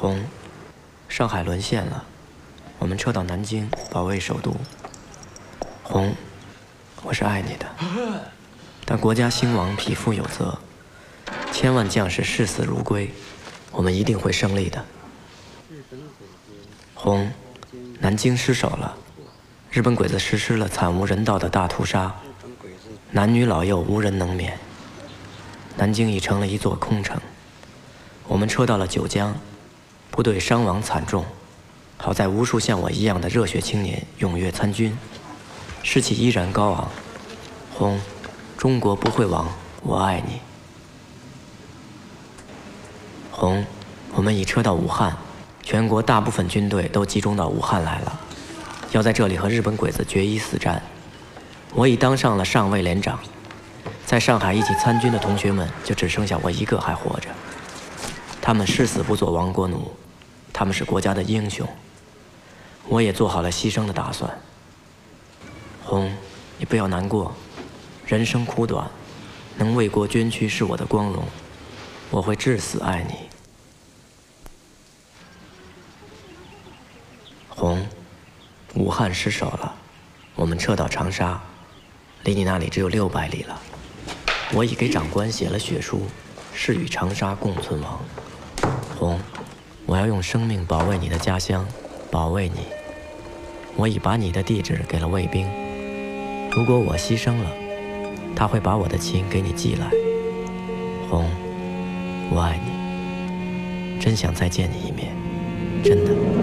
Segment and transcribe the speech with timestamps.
[0.00, 0.18] 红，
[1.10, 2.02] 上海沦陷了，
[2.78, 4.56] 我们撤到南京保卫首都。
[5.82, 6.14] 红，
[7.02, 7.66] 我是爱你的，
[8.86, 10.58] 但国家兴亡匹夫有责，
[11.52, 13.10] 千万将士视死如归，
[13.70, 14.82] 我们一定会胜利的。
[16.94, 17.30] 红，
[17.98, 18.96] 南京失守了，
[19.70, 22.14] 日本鬼子实施了惨无人道的大屠杀，
[23.10, 24.58] 男女老幼无人能免，
[25.76, 27.20] 南京已成了一座空城。
[28.26, 29.38] 我们撤到了九江。
[30.20, 31.24] 部队伤亡惨重，
[31.96, 34.94] 好在无数像我一样的热血青年踊跃参军，
[35.82, 36.90] 士气依然高昂。
[37.72, 37.98] 红，
[38.58, 39.48] 中国不会亡，
[39.82, 40.40] 我爱你。
[43.30, 43.64] 红，
[44.12, 45.16] 我们已撤到武汉，
[45.62, 48.20] 全国大部分军队都集中到武汉来了，
[48.92, 50.82] 要在这里和日本鬼子决一死战。
[51.72, 53.18] 我已当上了上尉连长，
[54.04, 57.30] 在上海一起参军的同学们就只剩下我一个还活着。
[58.42, 59.90] 他们誓死不做亡国奴，
[60.60, 61.66] 他们是国家的英雄。
[62.86, 64.30] 我也做好了牺牲的打算。
[65.82, 66.14] 红，
[66.58, 67.34] 你不要难过，
[68.04, 68.86] 人生苦短，
[69.56, 71.24] 能为国捐躯是我的光荣，
[72.10, 73.14] 我会至死爱你。
[77.48, 77.88] 红，
[78.74, 79.74] 武汉失守了，
[80.34, 81.40] 我们撤到长沙，
[82.24, 83.58] 离你那里只有六百里了。
[84.52, 86.02] 我已给长官写了血书，
[86.52, 87.98] 誓与长沙共存亡。
[88.98, 89.18] 红，
[89.90, 91.66] 我要用生命保卫你的家乡，
[92.12, 92.60] 保卫你。
[93.74, 95.48] 我已把你的地址给了卫兵，
[96.52, 97.50] 如果我牺牲了，
[98.36, 99.90] 他会把我的琴给你寄来。
[101.10, 101.28] 红，
[102.30, 105.08] 我爱你，真想再见你一面，
[105.82, 106.39] 真的。